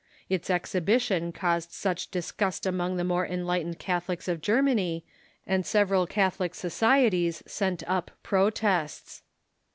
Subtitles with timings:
[0.29, 5.05] Its exhibition caused much disgust among the Seamless Coat ^° more enlightened Catholics of Germany,
[5.45, 9.21] and sev eral Catholic societies sent up protests.